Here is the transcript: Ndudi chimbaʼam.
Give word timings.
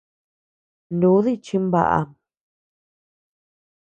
Ndudi 0.95 1.33
chimbaʼam. 1.45 2.09